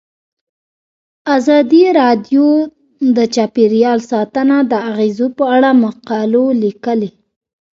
ازادي 1.37 1.83
راډیو 1.99 2.45
د 3.17 3.19
چاپیریال 3.35 3.99
ساتنه 4.11 4.57
د 4.71 4.73
اغیزو 4.91 5.27
په 5.37 5.43
اړه 5.55 5.69
مقالو 5.83 6.45
لیکلي. 6.63 7.11